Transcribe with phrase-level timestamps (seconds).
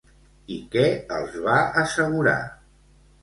[0.53, 0.85] I què
[1.17, 2.37] els va assegurar?